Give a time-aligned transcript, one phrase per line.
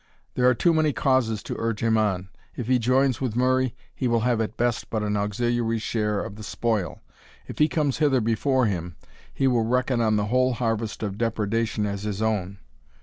[0.33, 2.29] There are too many causes to urge him on.
[2.55, 6.37] If he joins with Murray, he will have at best but an auxiliary's share of
[6.37, 7.03] the spoil
[7.47, 8.95] if he comes hither before him,
[9.31, 12.57] he will reckon on the whole harvest of depredation as his own.